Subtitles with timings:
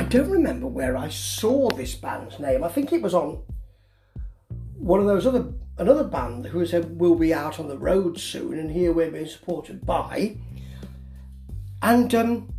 [0.00, 2.64] I don't remember where I saw this band's name.
[2.64, 3.42] I think it was on
[4.78, 8.58] one of those other another band who said we'll be out on the road soon,
[8.58, 10.38] and here we're being supported by.
[11.82, 12.54] And um,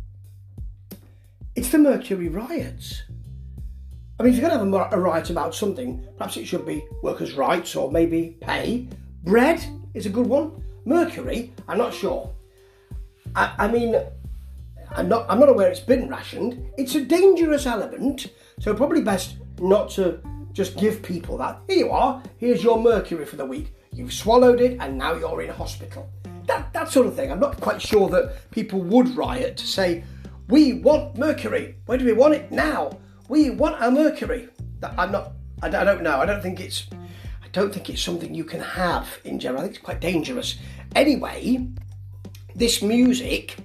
[1.56, 3.02] it's the Mercury riots.
[4.20, 6.86] I mean, if you're going to have a, riot about something, perhaps it should be
[7.02, 8.86] workers' rights or maybe pay.
[9.24, 9.60] Bread
[9.94, 10.62] is a good one.
[10.84, 12.32] Mercury, I'm not sure.
[13.34, 13.96] I, I mean,
[14.94, 16.70] I'm not, I'm not aware it's been rationed.
[16.76, 18.26] It's a dangerous element,
[18.60, 20.20] so probably best not to
[20.52, 21.60] just give people that.
[21.66, 23.74] Here you are, here's your mercury for the week.
[23.92, 26.10] You've swallowed it and now you're in hospital.
[26.46, 27.32] That, that sort of thing.
[27.32, 30.04] I'm not quite sure that people would riot to say,
[30.48, 31.76] we want mercury.
[31.86, 32.50] Where do we want it?
[32.52, 32.98] Now.
[33.28, 34.48] We want our mercury.
[34.80, 35.32] That, I'm not,
[35.62, 36.18] I, don't know.
[36.18, 36.86] I don't think it's,
[37.42, 39.60] I don't think it's something you can have in general.
[39.60, 40.58] I think it's quite dangerous.
[40.94, 41.66] Anyway,
[42.54, 43.56] this music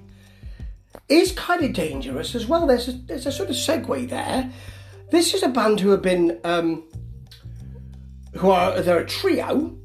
[1.10, 2.68] is kind of dangerous as well.
[2.68, 4.52] There's a, there's a sort of segue there.
[5.10, 6.84] This is a band who have been, um,
[8.36, 9.78] who are, they're a trio.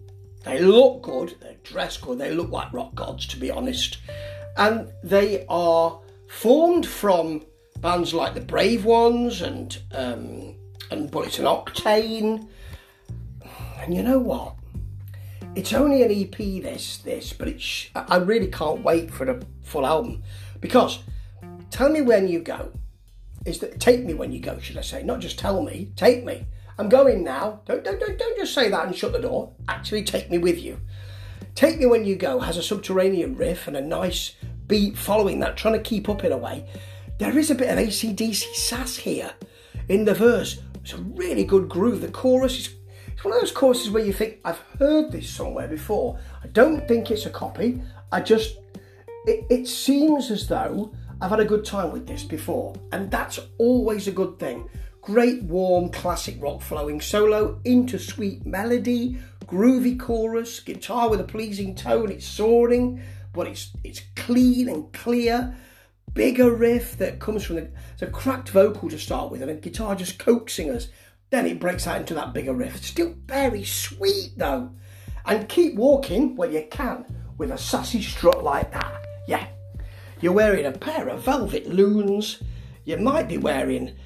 [0.44, 3.98] They look good, they dress good, they look like rock gods, to be honest.
[4.56, 7.44] And they are formed from
[7.78, 10.56] bands like the Brave Ones and um,
[10.90, 12.48] and Bullets and Octane.
[13.78, 14.56] And you know what?
[15.54, 16.36] It's only an EP.
[16.62, 20.22] This this, but it's I really can't wait for the full album
[20.60, 21.00] because
[21.72, 22.72] tell me when you go.
[23.44, 24.60] Is that take me when you go?
[24.60, 25.02] Should I say?
[25.02, 25.92] Not just tell me.
[25.96, 26.46] Take me.
[26.78, 27.60] I'm going now.
[27.64, 29.52] Don't don't don't, don't just say that and shut the door.
[29.68, 30.80] Actually, take me with you.
[31.54, 34.36] Take Me When You Go has a subterranean riff and a nice
[34.68, 36.66] beat following that, trying to keep up in a way.
[37.18, 39.32] There is a bit of ACDC sass here
[39.88, 40.62] in the verse.
[40.82, 42.00] It's a really good groove.
[42.00, 42.74] The chorus is
[43.12, 46.18] it's one of those choruses where you think, I've heard this somewhere before.
[46.42, 47.82] I don't think it's a copy.
[48.10, 48.56] I just,
[49.26, 50.92] it, it seems as though
[51.22, 52.74] I've had a good time with this before.
[52.90, 54.68] And that's always a good thing.
[55.00, 61.76] Great, warm, classic rock flowing solo into sweet melody, groovy chorus, guitar with a pleasing
[61.76, 62.10] tone.
[62.10, 63.00] It's soaring,
[63.32, 65.56] but it's it's clean and clear.
[66.12, 69.54] Bigger riff that comes from the it's a cracked vocal to start with, and a
[69.54, 70.88] guitar just coaxing us.
[71.30, 72.84] Then it breaks out into that bigger riff.
[72.84, 74.72] Still very sweet though.
[75.24, 77.04] And keep walking where you can
[77.38, 79.06] with a sassy strut like that.
[79.28, 79.46] Yeah.
[80.22, 82.44] You're wearing a pair of velvet loons.
[82.84, 83.96] You might be wearing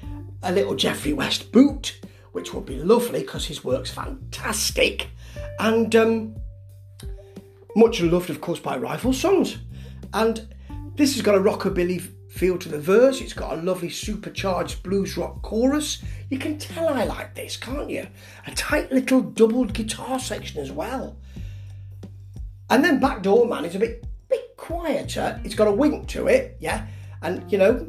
[0.41, 2.01] a little Jeffrey West boot,
[2.31, 5.09] which would be lovely because his work's fantastic.
[5.59, 6.35] And um,
[7.75, 9.59] much loved, of course, by Rifle Songs.
[10.11, 10.55] And
[10.95, 12.01] this has got a rockabilly
[12.31, 13.21] feel to the verse.
[13.21, 16.01] It's got a lovely supercharged blues rock chorus.
[16.31, 18.07] You can tell I like this, can't you?
[18.47, 21.15] A tight little doubled guitar section as well.
[22.71, 24.07] And then Backdoor Man is a bit bit
[24.57, 25.39] quieter.
[25.43, 26.87] It's got a wink to it, yeah.
[27.21, 27.87] And you know,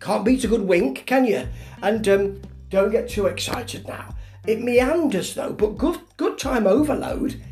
[0.00, 1.48] can't beat a good wink, can you?
[1.82, 4.14] And um, don't get too excited now.
[4.46, 7.42] It meanders though, but good good time overload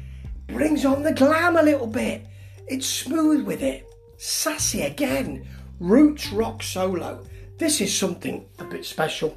[0.46, 2.26] brings on the glam a little bit.
[2.68, 3.88] It's smooth with it.
[4.18, 5.46] Sassy again.
[5.80, 7.24] Roots rock solo.
[7.58, 9.36] This is something a bit special,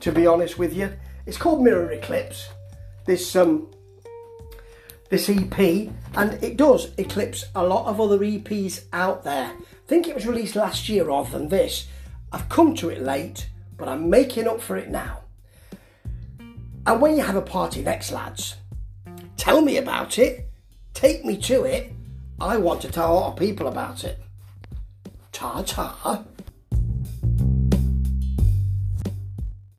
[0.00, 0.92] to be honest with you.
[1.26, 2.48] It's called Mirror Eclipse.
[3.06, 3.70] This um
[5.08, 5.58] this EP,
[6.14, 9.46] and it does eclipse a lot of other EPs out there.
[9.46, 11.86] I think it was released last year rather than this.
[12.32, 15.20] I've come to it late, but I'm making up for it now.
[16.86, 18.56] And when you have a party next, lads,
[19.36, 20.48] tell me about it,
[20.94, 21.92] take me to it.
[22.40, 24.18] I want to tell a lot of people about it.
[25.32, 26.24] Ta ta.